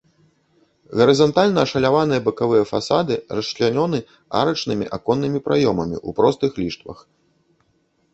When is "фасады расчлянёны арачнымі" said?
2.71-4.85